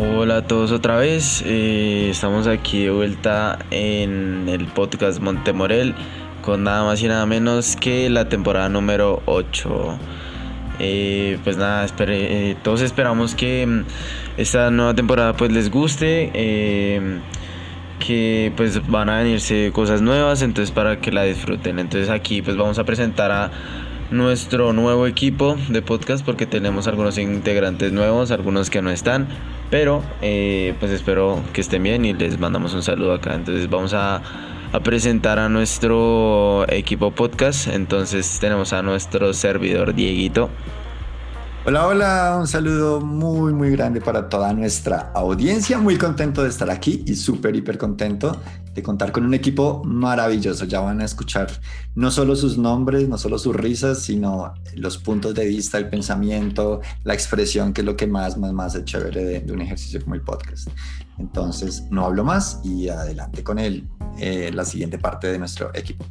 [0.00, 5.92] Hola a todos otra vez, eh, estamos aquí de vuelta en el podcast Montemorel
[6.40, 9.98] con nada más y nada menos que la temporada número 8.
[10.78, 13.84] Eh, pues nada, eh, todos esperamos que mm,
[14.36, 16.30] esta nueva temporada pues les guste,
[17.98, 21.80] que pues van a venirse cosas nuevas, entonces para que la disfruten.
[21.80, 23.50] Entonces aquí pues vamos a presentar a
[24.12, 29.26] nuestro nuevo equipo de podcast porque tenemos algunos integrantes nuevos, algunos que no están,
[29.70, 33.34] pero eh, pues espero que estén bien y les mandamos un saludo acá.
[33.34, 34.22] Entonces vamos a,
[34.72, 37.68] a presentar a nuestro equipo podcast.
[37.68, 40.50] Entonces tenemos a nuestro servidor Dieguito.
[41.64, 45.78] Hola, hola, un saludo muy, muy grande para toda nuestra audiencia.
[45.78, 48.40] Muy contento de estar aquí y súper, hiper contento
[48.74, 50.64] de contar con un equipo maravilloso.
[50.64, 51.48] Ya van a escuchar
[51.94, 56.80] no solo sus nombres, no solo sus risas, sino los puntos de vista, el pensamiento,
[57.02, 60.14] la expresión, que es lo que más, más, más es chévere de, un ejercicio como
[60.14, 60.68] el podcast.
[61.18, 63.86] Entonces, no hablo más y adelante con él,
[64.18, 66.06] eh, la siguiente parte de nuestro equipo.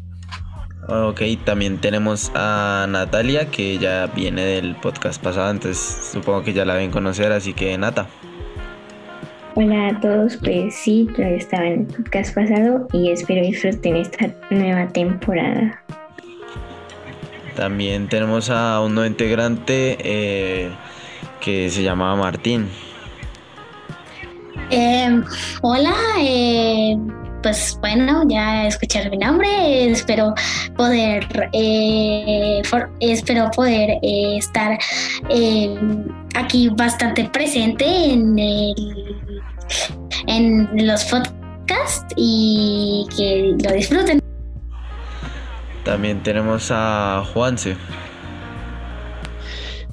[0.89, 6.63] Ok, también tenemos a Natalia que ya viene del podcast pasado, entonces supongo que ya
[6.63, 8.07] la ven conocer, así que Nata.
[9.55, 14.33] Hola a todos, pues sí, yo estaba en el podcast pasado y espero disfruten esta
[14.49, 15.83] nueva temporada.
[17.57, 20.69] También tenemos a un nuevo integrante eh,
[21.41, 22.69] que se llama Martín.
[24.69, 25.21] Eh,
[25.61, 26.95] hola, eh,
[27.41, 30.33] pues bueno, ya escuchar mi nombre, espero
[30.75, 32.61] poder, eh,
[32.99, 34.77] espero poder eh, estar
[35.29, 35.75] eh,
[36.35, 38.37] aquí bastante presente en,
[40.27, 44.19] en los podcasts y que lo disfruten.
[45.83, 47.77] También tenemos a Juanse.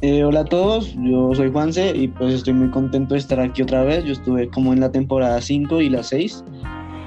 [0.02, 3.84] hola a todos, yo soy Juanse y pues estoy muy contento de estar aquí otra
[3.84, 4.04] vez.
[4.04, 6.44] Yo estuve como en la temporada 5 y la 6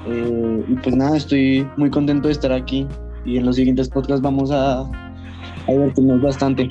[0.06, 2.86] eh, y pues nada, estoy muy contento de estar aquí
[3.24, 6.68] y en los siguientes podcasts vamos a, a divertirnos bastante.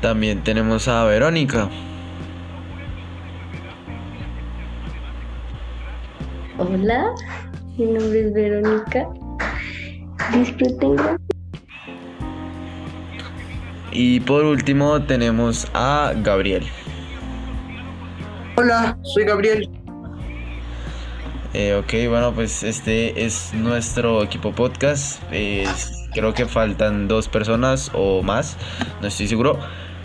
[0.00, 1.68] También tenemos a Verónica.
[6.58, 7.14] Hola,
[7.76, 9.08] mi nombre es Verónica.
[10.32, 11.18] Disfruten.
[13.92, 16.64] Y por último tenemos a Gabriel.
[18.56, 19.68] Hola, soy Gabriel.
[21.58, 25.20] Eh, ok, bueno, pues este es nuestro equipo podcast.
[26.12, 28.56] creo que faltan dos personas o más,
[29.02, 29.58] no estoy seguro.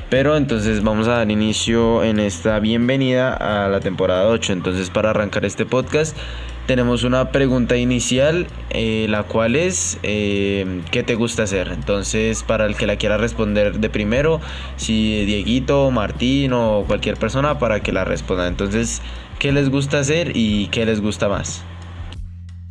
[0.09, 4.51] Pero entonces vamos a dar inicio en esta bienvenida a la temporada 8.
[4.51, 6.17] Entonces para arrancar este podcast
[6.65, 11.67] tenemos una pregunta inicial, eh, la cual es eh, ¿qué te gusta hacer?
[11.67, 14.41] Entonces para el que la quiera responder de primero,
[14.77, 18.47] si Dieguito, Martín o cualquier persona para que la responda.
[18.47, 19.03] Entonces
[19.43, 21.65] qué les gusta hacer y qué les gusta más.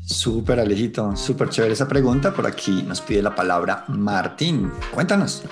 [0.00, 2.32] Súper Alejito, súper chévere esa pregunta.
[2.32, 4.72] Por aquí nos pide la palabra Martín.
[4.90, 5.42] Cuéntanos.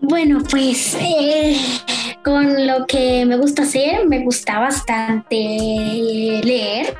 [0.00, 1.56] Bueno, pues eh,
[2.24, 6.96] con lo que me gusta hacer, me gusta bastante leer.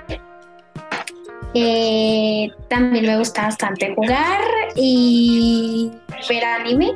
[1.55, 4.43] Eh, también me gusta bastante jugar
[4.77, 5.91] y
[6.29, 6.95] ver anime.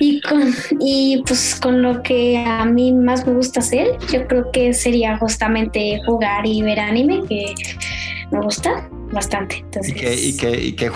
[0.00, 4.50] Y, con, y pues con lo que a mí más me gusta hacer, yo creo
[4.52, 7.54] que sería justamente jugar y ver anime, que
[8.30, 9.64] me gusta bastante.
[9.84, 10.88] ¿Y, qué, y, qué,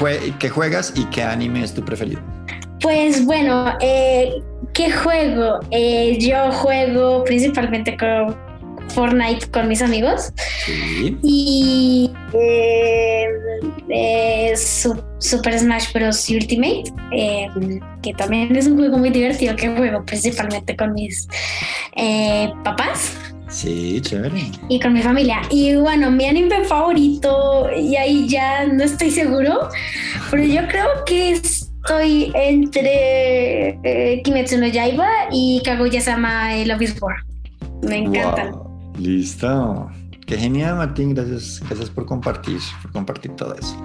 [0.51, 2.21] juegas y qué anime es tu preferido?
[2.81, 4.33] Pues bueno, eh,
[4.73, 5.61] ¿qué juego?
[5.71, 8.37] Eh, yo juego principalmente con
[8.89, 10.33] Fortnite con mis amigos.
[11.23, 13.29] Y eh,
[15.19, 16.29] Super Smash Bros.
[16.29, 17.49] Ultimate, eh,
[18.03, 21.29] que también es un juego muy divertido que juego principalmente con mis
[21.97, 23.17] eh, papás.
[23.49, 24.51] Sí, chévere.
[24.69, 25.41] Y con mi familia.
[25.51, 29.69] Y bueno, mi anime favorito, y ahí ya no estoy seguro,
[30.31, 33.79] pero yo creo que estoy entre
[34.25, 37.17] Kimetsu no Yaiba y Kaguya-sama Love is War.
[37.83, 38.55] Me encantan.
[38.99, 39.91] Listo.
[40.27, 41.15] Qué genial, Martín.
[41.15, 43.77] Gracias, gracias por compartir, por compartir todo eso.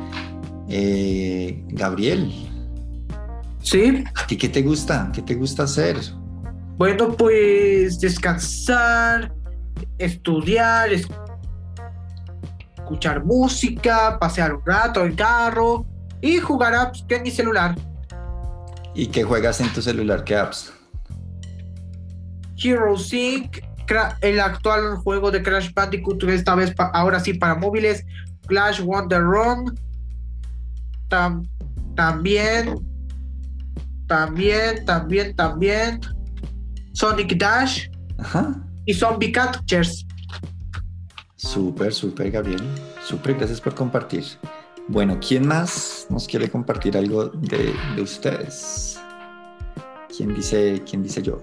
[0.73, 2.31] Eh, Gabriel.
[3.61, 4.05] Sí.
[4.27, 5.11] ¿Qué, ¿Qué te gusta?
[5.13, 5.97] ¿Qué te gusta hacer?
[6.77, 9.33] Bueno, pues descansar,
[9.97, 10.89] estudiar,
[12.77, 15.85] escuchar música, pasear un rato en carro
[16.21, 17.75] y jugar apps en mi celular.
[18.95, 20.23] ¿Y qué juegas en tu celular?
[20.23, 20.71] ¿Qué apps?
[22.63, 23.59] Hero Sync,
[24.21, 28.05] el actual juego de Crash Bandicoot, esta vez ahora sí para móviles,
[28.47, 29.77] Clash Wonder Run,
[31.95, 32.75] también,
[34.07, 35.99] también, también, también,
[36.93, 37.87] Sonic Dash.
[38.17, 38.55] Ajá.
[38.85, 40.05] y Zombie Catchers.
[41.35, 42.61] Súper, súper, Gabriel.
[43.05, 44.23] Súper, gracias por compartir.
[44.87, 48.99] Bueno, ¿quién más nos quiere compartir algo de, de ustedes?
[50.15, 51.41] ¿Quién dice, quién dice yo?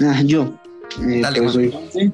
[0.00, 0.58] Ah, yo.
[1.00, 1.52] Eh, Dale, pues Juan.
[1.52, 2.12] soy Juanse.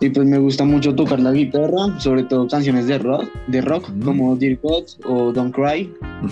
[0.00, 3.90] Y pues me gusta mucho tocar la guitarra, sobre todo canciones de rock, de rock
[4.04, 5.90] como Dear God o Don't Cry.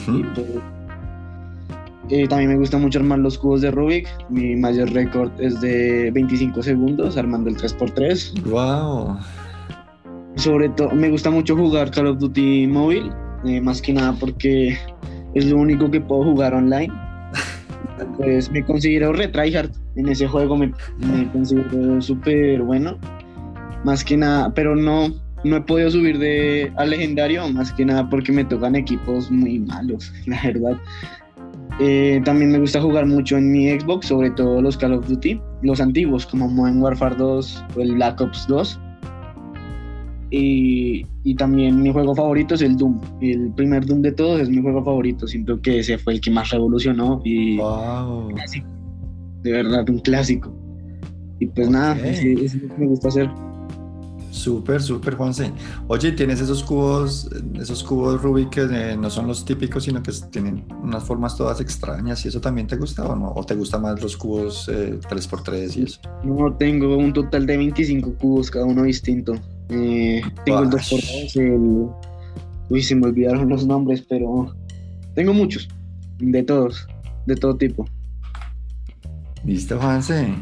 [0.08, 0.46] Y, pues,
[2.10, 4.06] eh, también me gusta mucho armar los cubos de Rubik.
[4.28, 8.42] Mi mayor récord es de 25 segundos armando el 3x3.
[8.42, 9.16] Wow.
[10.36, 13.10] Sobre todo, me gusta mucho jugar Call of Duty móvil,
[13.46, 14.76] eh, más que nada porque
[15.34, 16.92] es lo único que puedo jugar online.
[18.16, 22.98] Pues me considero retryhard en ese juego, me, me considero súper bueno,
[23.84, 25.08] más que nada, pero no,
[25.44, 29.58] no he podido subir de al legendario, más que nada porque me tocan equipos muy
[29.60, 30.76] malos, la verdad.
[31.80, 35.40] Eh, también me gusta jugar mucho en mi Xbox, sobre todo los Call of Duty,
[35.62, 38.80] los antiguos como Modern Warfare 2 o el Black Ops 2.
[40.30, 43.00] Y, y también mi juego favorito es el Doom.
[43.20, 45.26] El primer Doom de todos es mi juego favorito.
[45.28, 48.28] Siento que ese fue el que más revolucionó y Wow.
[48.34, 48.66] clásico.
[49.42, 50.52] De verdad, un clásico.
[51.38, 52.04] Y pues nada, Ok.
[52.04, 53.30] ese- ese es lo que me gusta hacer.
[54.34, 55.52] Súper, súper, Juanse.
[55.86, 60.10] Oye, ¿tienes esos cubos, esos cubos Rubik que eh, no son los típicos, sino que
[60.28, 63.32] tienen unas formas todas extrañas y eso también te gusta o no?
[63.32, 66.00] ¿O te gustan más los cubos eh, 3x3 y eso?
[66.24, 69.34] No tengo un total de 25 cubos, cada uno distinto.
[69.68, 70.94] Eh, tengo el Wash.
[70.94, 71.88] 2x2, el...
[72.70, 74.52] Uy, se me olvidaron los nombres, pero
[75.14, 75.68] tengo muchos,
[76.18, 76.88] de todos,
[77.26, 77.86] de todo tipo.
[79.44, 80.34] Listo, Juanse.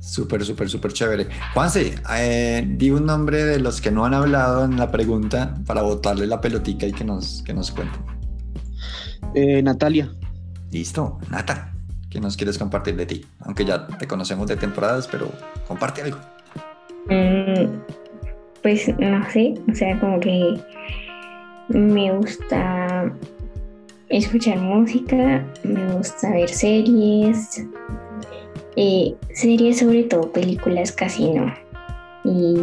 [0.00, 1.28] Súper, súper, súper chévere.
[1.52, 5.82] Juanse, eh, di un nombre de los que no han hablado en la pregunta para
[5.82, 8.00] botarle la pelotica y que nos, que nos cuenten.
[9.34, 10.10] Eh, Natalia,
[10.70, 11.72] Listo, Nata,
[12.08, 13.26] ¿qué nos quieres compartir de ti?
[13.40, 15.28] Aunque ya te conocemos de temporadas, pero
[15.66, 16.18] comparte algo.
[17.06, 17.80] Mm,
[18.62, 20.60] pues no sé, o sea, como que
[21.68, 23.12] me gusta
[24.08, 27.64] escuchar música, me gusta ver series,
[28.76, 31.52] eh, series sobre todo, películas casi no.
[32.24, 32.56] Y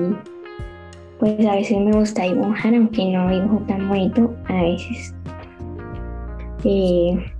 [1.20, 5.14] pues a veces me gusta dibujar, aunque no dibujo tan bonito, a veces.
[6.64, 7.34] Eh,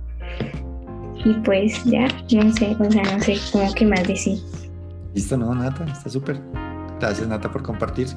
[1.24, 4.38] y pues ya, no sé, o sea, no sé cómo que más decir.
[5.14, 6.40] Listo, no, Nata, está súper.
[7.00, 8.08] Gracias, Nata, por compartir.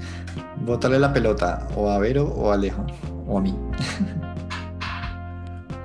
[0.66, 2.86] Bótale la pelota o a Vero o a Alejo
[3.28, 3.56] o a mí.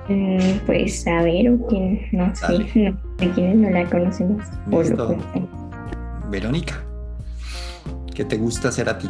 [0.09, 4.45] Mm, Pues a ver, o quién, no sé, no, de quienes no la conocemos.
[4.71, 5.17] o lo.
[6.29, 6.75] Verónica,
[8.13, 9.09] ¿qué te gusta hacer a ti?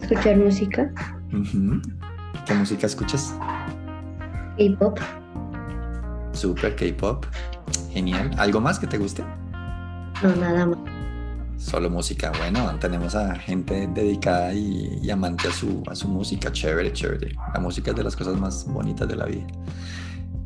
[0.00, 0.92] Escuchar música.
[2.46, 3.34] ¿Qué música escuchas?
[4.58, 4.98] K-pop,
[6.32, 7.24] Súper, K-pop.
[7.92, 8.30] Genial.
[8.38, 9.22] ¿Algo más que te guste?
[10.22, 10.78] no nada más.
[11.62, 12.32] Solo música.
[12.38, 16.50] Bueno, tenemos a gente dedicada y, amante a su, a su música.
[16.50, 17.36] Chévere, chévere.
[17.54, 19.46] La música es de las cosas más bonitas de la vida.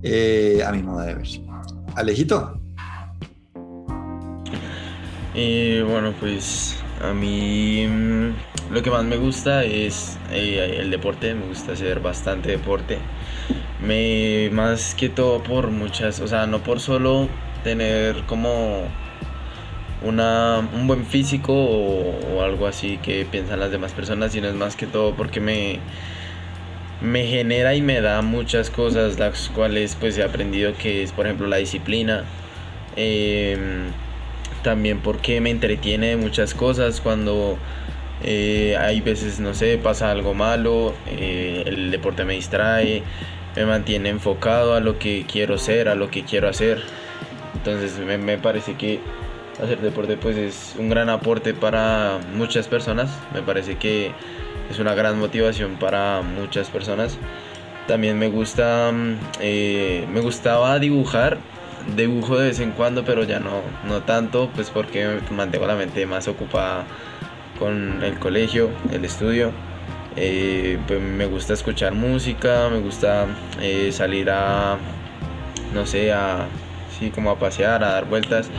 [0.03, 1.27] Eh, a mi modo de ver.
[1.95, 2.61] Alejito.
[5.35, 11.35] Y bueno, pues a mí mm, lo que más me gusta es eh, el deporte,
[11.35, 12.99] me gusta hacer bastante deporte.
[13.81, 17.29] Me, más que todo por muchas, o sea, no por solo
[17.65, 18.83] tener como
[20.03, 24.77] una, un buen físico o, algo así que piensan las demás personas, sino es más
[24.77, 25.79] que todo porque me,
[27.01, 31.27] me genera y me da muchas cosas, las cuales pues he aprendido que es por
[31.27, 32.25] ejemplo la disciplina.
[32.97, 33.91] em,
[34.63, 37.57] también porque me entretiene muchas cosas cuando
[38.25, 43.03] eh, hay veces, no sé, pasa algo malo, eh, el deporte me distrae,
[43.55, 46.83] me mantiene enfocado a lo que quiero ser, a lo que quiero hacer.
[47.55, 49.01] Entonces me, me parece que
[49.63, 54.13] hacer deporte pues es un gran aporte para muchas personas, me parece que
[54.71, 57.19] es una gran motivación para muchas personas.
[57.87, 61.39] También me gusta, mm, eh, me gustaba dibujar,
[61.95, 66.05] dibujo de vez en cuando, pero ya no, no tanto, pues porque mantengo la mente
[66.07, 66.85] más ocupada
[67.59, 69.53] con el colegio, el estudio.
[70.17, 73.27] Eh, pues me gusta escuchar música, me gusta
[73.61, 74.79] eh, salir a,
[75.75, 76.47] no sé, a,
[76.99, 78.51] sí, como a pasear, a dar vueltas,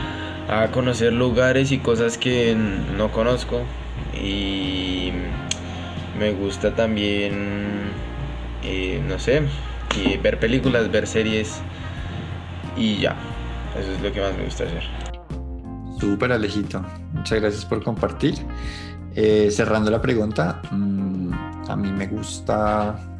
[0.48, 2.56] a conocer lugares y cosas que
[2.96, 3.60] no conozco.
[4.14, 5.12] Y
[6.18, 7.90] me gusta también,
[8.62, 9.42] eh, no sé,
[9.96, 11.60] y ver películas, ver series
[12.76, 13.16] y ya.
[13.78, 14.82] Eso es lo que más me gusta hacer.
[16.00, 16.84] Súper Alejito.
[17.12, 18.34] Muchas gracias por compartir.
[19.14, 21.32] Eh, cerrando la pregunta, mm,
[21.68, 23.17] a mí me gusta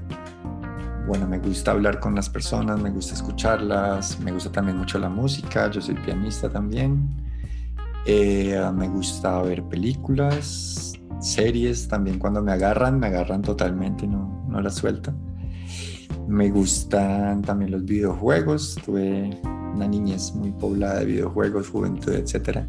[1.09, 5.09] bueno, me gusta hablar con las personas, me gusta escucharlas, me gusta también mucho la
[5.09, 7.09] música, yo soy pianista también.
[8.05, 14.61] Eh, me gusta ver películas, series, también cuando me agarran, me agarran totalmente, no, no
[14.61, 15.15] las suelto.
[16.29, 19.31] Me gustan también los videojuegos, tuve
[19.75, 22.67] una niñez muy poblada de videojuegos, juventud, etc.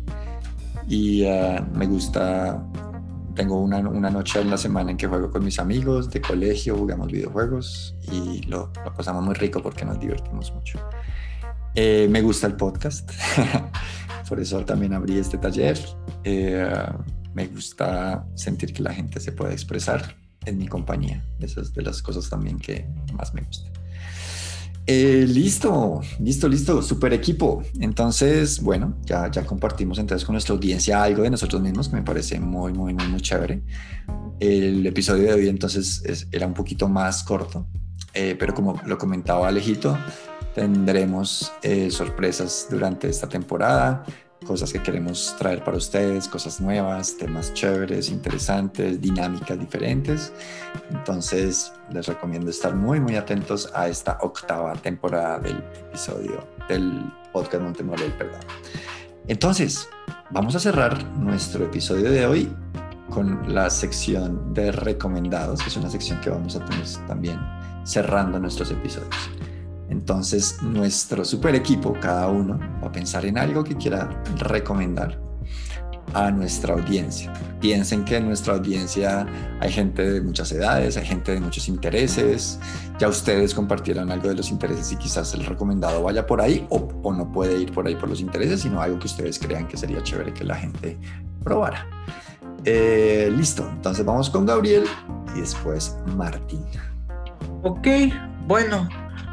[0.87, 2.65] Y ah, me gusta
[3.35, 6.75] tengo una, una, noche en la semana en que juego con mis amigos de colegio,
[6.75, 10.79] jugamos videojuegos y lo, lo pasamos muy rico porque nos divertimos mucho.
[11.75, 13.09] Eh, me gusta el podcast,
[14.29, 15.79] por eso también abrí este taller.
[16.23, 16.69] Eh,
[17.33, 21.23] me gusta sentir que la gente se puede expresar en mi compañía.
[21.39, 23.69] Esas es de las cosas también que más me gusta.
[24.91, 27.61] Eh, listo, listo, listo, super equipo.
[27.79, 32.01] Entonces, bueno, ya, ya compartimos entonces con nuestra audiencia algo de nosotros mismos que me
[32.01, 33.61] parece muy, muy, muy, muy chévere.
[34.39, 37.67] El episodio de hoy entonces era un poquito más corto,
[38.15, 39.95] eh, pero como lo comentaba Alejito,
[40.55, 44.03] tendremos eh, sorpresas durante esta temporada
[44.45, 50.33] cosas que queremos traer para ustedes, cosas nuevas, temas chéveres, interesantes, dinámicas diferentes.
[50.89, 57.63] Entonces, les recomiendo estar muy, muy atentos a esta octava temporada del episodio del podcast
[57.63, 58.41] Montemorel, perdón.
[59.27, 59.87] Entonces,
[60.31, 62.51] vamos a cerrar nuestro episodio de hoy
[63.09, 67.39] con la sección de recomendados, que es una sección que vamos a tener también
[67.83, 69.29] cerrando nuestros episodios.
[69.89, 75.19] Entonces, nuestro super equipo, cada uno, va a pensar en algo que quiera recomendar
[76.13, 77.31] a nuestra audiencia.
[77.59, 79.27] Piensen que en nuestra audiencia
[79.59, 82.59] hay gente de muchas edades, hay gente de muchos intereses.
[82.97, 87.13] Ya ustedes compartieron algo de los intereses y quizás el recomendado vaya por ahí o,
[87.13, 90.01] no puede ir por ahí por los intereses, sino algo que ustedes crean que sería
[90.03, 90.97] chévere que la gente
[91.43, 91.87] probara.
[92.65, 94.83] Eh, listo, entonces vamos con Gabriel
[95.35, 96.65] y después Martín.
[97.63, 97.87] Ok,
[98.47, 98.87] bueno,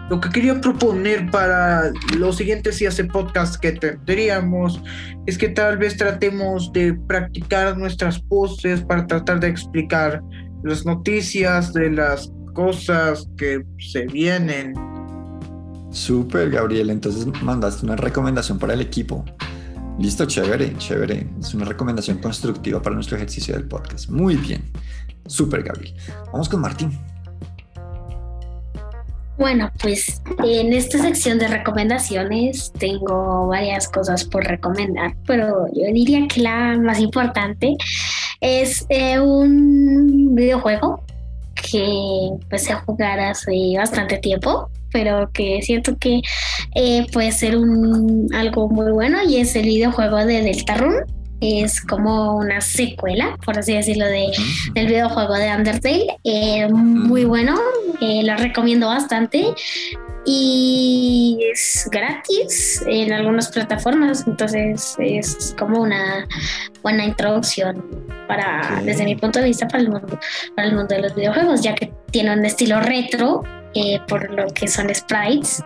[0.09, 4.81] lo que quería proponer para los siguientes días de podcast que tendríamos
[5.27, 10.23] es que tal vez tratemos de practicar nuestras poses para tratar de explicar
[10.63, 14.75] las noticias de las cosas que se vienen.
[15.91, 16.91] Súper, Gabriel.
[16.91, 19.25] Entonces mandaste una recomendación para el equipo.
[19.99, 21.27] Listo, chévere, chévere.
[21.41, 24.09] Es una recomendación constructiva para nuestro ejercicio del podcast.
[24.11, 24.63] Muy bien.
[25.27, 25.95] Súper, Gabriel.
[26.33, 27.16] Vamos con Martín.
[29.39, 36.27] Bueno, pues en esta sección de recomendaciones tengo varias cosas por recomendar, pero yo diría
[36.27, 37.77] que la más importante
[38.41, 41.03] es eh, un videojuego
[41.55, 41.85] que
[42.33, 46.23] empecé a jugar hace bastante tiempo, pero que siento que
[46.75, 52.37] eh, puede ser un, algo muy bueno y es el videojuego de Deltarune es como
[52.37, 54.27] una secuela, por así decirlo, de,
[54.75, 56.07] del videojuego de Undertale.
[56.25, 57.57] Eh, muy bueno,
[58.01, 59.55] eh, lo recomiendo bastante.
[60.29, 66.27] Y es gratis en algunas plataformas, entonces es como una
[66.83, 67.85] buena introducción
[68.27, 70.19] para, desde mi punto de vista, para el mundo,
[70.57, 74.49] para el mundo de los videojuegos, ya que tiene un estilo retro, eh, por lo
[74.49, 75.63] que son sprites,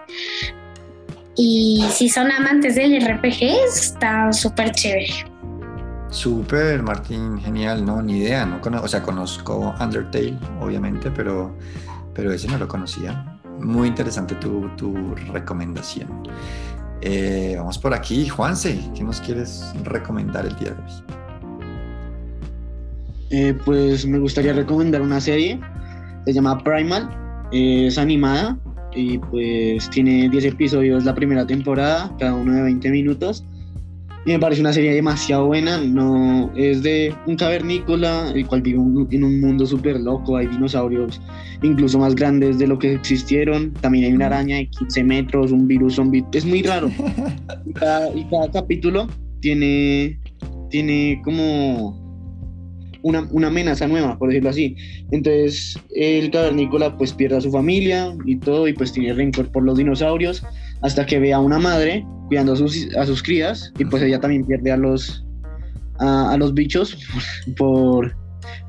[1.36, 5.29] y si son amantes del RPG, está súper chévere.
[6.10, 11.56] Súper, Martín, genial, no, ni idea, no o sea, conozco Undertale, obviamente, pero,
[12.14, 13.38] pero ese no lo conocía.
[13.60, 16.08] Muy interesante tu, tu recomendación.
[17.02, 21.20] Eh, vamos por aquí, Juanse, ¿qué nos quieres recomendar el día de hoy?
[23.30, 25.60] Eh, pues me gustaría recomendar una serie,
[26.24, 27.08] se llama Primal,
[27.52, 28.58] es animada
[28.92, 33.44] y pues tiene 10 episodios la primera temporada, cada uno de 20 minutos
[34.26, 35.78] y me parece una serie demasiado buena.
[35.78, 40.36] No, es de un cavernícola, el cual vive en un mundo súper loco.
[40.36, 41.20] Hay dinosaurios
[41.62, 43.72] incluso más grandes de lo que existieron.
[43.80, 46.24] También hay una araña de 15 metros, un virus zombie.
[46.32, 46.90] Es muy raro.
[47.66, 49.06] y, cada, capítulo
[49.40, 50.20] tiene,
[50.68, 51.98] tiene como
[53.02, 54.76] una, una, amenaza nueva, por decirlo así.
[55.12, 59.62] Entonces, el cavernícola pues pierde a su familia y todo, y pues tiene rencor por
[59.62, 60.42] los dinosaurios
[60.82, 64.20] hasta que ve a una madre cuidando a sus, a sus crías y pues ella
[64.20, 65.24] también pierde a los,
[65.98, 66.96] a, los bichos
[67.56, 68.16] por,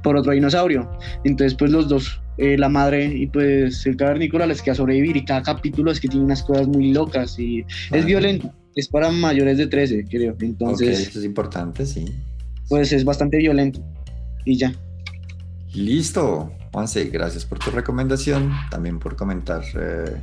[0.03, 0.89] por otro dinosaurio.
[1.24, 5.25] Entonces pues los dos, eh, la madre y pues el cavernícola les queda sobrevivir y
[5.25, 8.51] cada capítulo es que tiene unas cosas muy locas y es violento.
[8.75, 10.36] Es para mayores de 13, creo.
[10.39, 12.06] Entonces, eso es importante, sí.
[12.70, 13.84] Pues es bastante violento.
[14.46, 14.74] Y ya.
[15.74, 16.53] Listo.
[16.72, 20.15] Juanse, gracias por tu recomendación, también por comentar eh,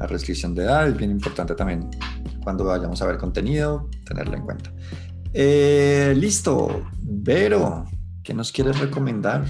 [0.00, 1.88] la restricción de edad es bien importante también
[2.42, 4.72] cuando vayamos a ver contenido, tenerlo en cuenta.
[5.34, 7.84] Eh, listo, Vero,
[8.22, 9.44] ¿qué nos quieres recomendar?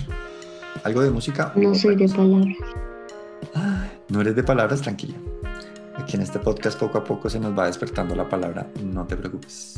[0.85, 1.53] ¿Algo de música?
[1.57, 2.57] No soy de palabras.
[4.09, 5.15] no eres de palabras, tranquila.
[5.97, 9.17] Aquí en este podcast poco a poco se nos va despertando la palabra, no te
[9.17, 9.77] preocupes.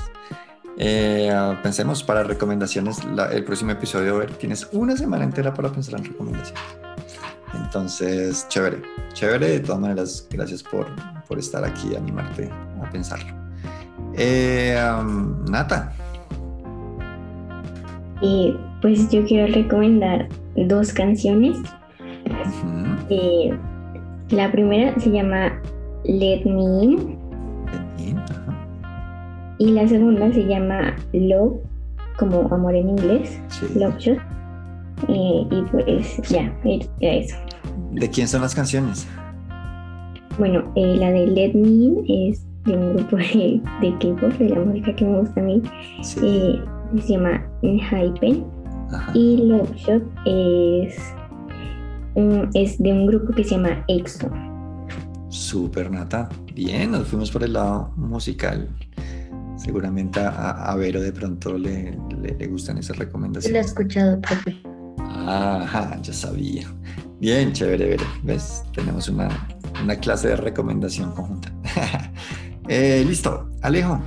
[0.78, 1.30] Eh,
[1.62, 5.98] pensemos para recomendaciones, la- el próximo episodio, a ver, tienes una semana entera para pensar
[6.00, 6.62] en recomendaciones.
[7.74, 8.82] Entonces, chévere,
[9.14, 10.88] chévere, de todas maneras, gracias por,
[11.26, 12.50] por estar aquí y animarte
[12.82, 13.32] a pensarlo.
[14.14, 15.90] Eh, um, Nata,
[18.20, 21.56] Y pues yo quiero recomendar dos canciones.
[23.08, 23.56] Eh,
[24.28, 25.58] la primera se llama
[26.04, 27.18] Let Me In
[29.56, 31.54] y la segunda se llama Love,
[32.18, 33.66] como amor en inglés, sí.
[33.76, 34.18] Love Shot.
[35.08, 36.54] Eh, y pues ya,
[37.00, 37.36] era eso.
[37.92, 39.06] ¿De quién son las canciones?
[40.38, 44.48] Bueno, eh, la de Let Me In es de un grupo de, de K-pop, de
[44.48, 45.62] la música que me gusta a mí.
[46.02, 46.60] Sí, Eh,
[47.02, 48.44] se llama Hypen.
[48.92, 49.12] ajá.
[49.14, 50.94] Y Love Shot es,
[52.54, 54.30] es de un grupo que se llama EXO.
[55.28, 56.28] Super Nata.
[56.54, 58.68] Bien, nos fuimos por el lado musical.
[59.56, 63.66] Seguramente a, a Vero de pronto le, le, le gustan esas Yo lo he recomendaciones.
[63.66, 64.56] escuchado, profe.
[65.26, 66.66] Ajá, yo sabía.
[67.22, 68.04] Bien, chévere, Vero.
[68.24, 68.64] ¿Ves?
[68.74, 69.28] Tenemos una,
[69.80, 71.52] una clase de recomendación conjunta.
[72.68, 74.00] Eh, listo, Alejo.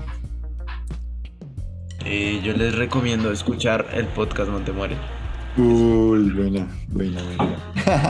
[2.05, 4.95] Eh, yo les recomiendo escuchar el podcast No Te Muere.
[5.57, 7.55] Uy, buena, buena, buena.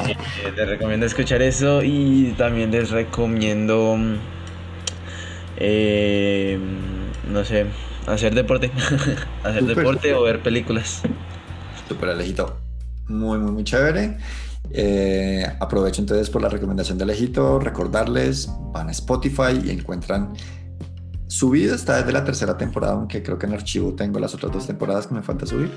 [0.07, 0.15] Eh,
[0.55, 4.15] les recomiendo escuchar eso y también les recomiendo, mm,
[5.57, 6.59] eh,
[7.31, 7.65] no sé,
[8.05, 8.71] hacer deporte.
[9.43, 11.01] hacer deporte o ver películas.
[11.89, 12.59] Super Alejito.
[13.07, 14.17] Muy, muy, muy chévere.
[14.71, 20.33] Eh, aprovecho entonces por la recomendación de Alejito, recordarles, van a Spotify y encuentran
[21.27, 24.67] subido, está desde la tercera temporada, aunque creo que en archivo tengo las otras dos
[24.67, 25.71] temporadas que me falta subir,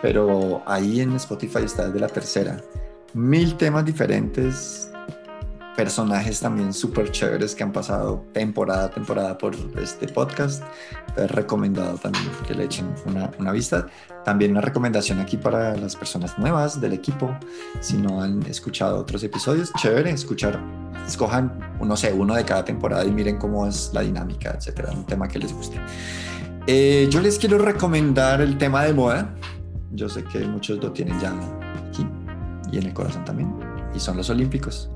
[0.00, 2.60] pero ahí en Spotify está desde la tercera.
[3.14, 4.90] Mil temas diferentes,
[5.76, 10.64] personajes también súper chéveres que han pasado temporada a temporada por este podcast.
[11.08, 13.86] Entonces, recomendado también que le echen una, vista.
[14.24, 17.36] También una recomendación aquí para las personas nuevas del equipo.
[17.80, 20.58] Si no han escuchado otros episodios, chévere escuchar.
[21.06, 24.90] Escojan, no sé, uno de cada temporada y miren cómo es la dinámica, etcétera.
[24.92, 25.78] Un tema que les guste.
[26.66, 29.34] Eh, yo les quiero recomendar el tema de moda.
[29.92, 31.32] Yo sé que muchos lo tienen ya
[31.88, 32.04] aquí
[32.72, 33.54] y en el corazón también.
[33.94, 34.90] Y son los Olímpicos.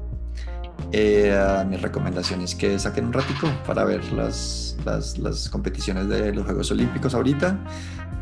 [0.93, 6.33] Eh, mi recomendación es que saquen un ratico para ver las, las, las competiciones de
[6.33, 7.59] los Juegos Olímpicos ahorita.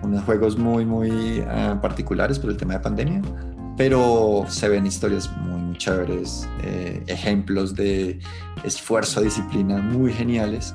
[0.02, 3.22] Unos juegos muy, muy ah, particulares por el tema de pandemia,
[3.76, 8.20] pero se ven historias muy, muy chéveres, eh, ejemplos de
[8.62, 10.74] esfuerzo, disciplina muy geniales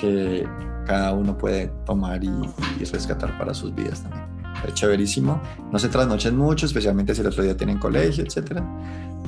[0.00, 0.48] que
[0.86, 4.35] cada uno puede tomar y rescatar para sus vidas también.
[4.66, 5.40] Es chéverísimo.
[5.72, 8.64] No se trasnochen mucho, especialmente si el otro día tienen colegio, etcétera.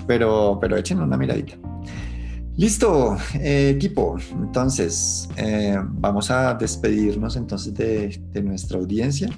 [0.07, 1.55] Pero, pero echen una miradita.
[2.57, 4.17] Listo, eh, equipo.
[4.33, 9.31] Entonces, eh, vamos a despedirnos entonces de, de nuestra audiencia.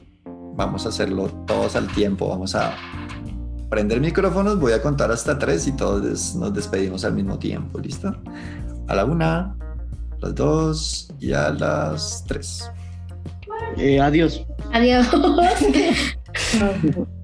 [0.56, 2.28] Vamos a hacerlo todos al tiempo.
[2.28, 2.74] Vamos a
[3.68, 4.58] prender micrófonos.
[4.58, 7.78] Voy a contar hasta tres y todos nos despedimos al mismo tiempo.
[7.78, 8.14] ¿Listo?
[8.88, 9.56] A la una, a
[10.20, 12.70] las dos y a las tres.
[13.76, 14.44] Eh, adiós.
[14.72, 15.06] Adiós.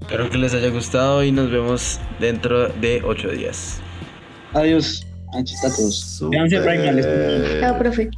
[0.00, 3.80] Espero que les haya gustado y nos vemos dentro de ocho días.
[4.54, 5.06] Adiós.
[5.34, 6.20] Anchos a todos.
[6.30, 6.92] Véanse Súper.
[6.92, 8.10] Primal, Chao, profe.